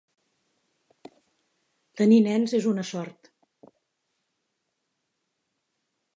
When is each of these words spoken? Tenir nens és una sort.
Tenir 2.01 2.19
nens 2.29 2.57
és 2.61 2.65
una 2.73 2.87
sort. 2.93 3.31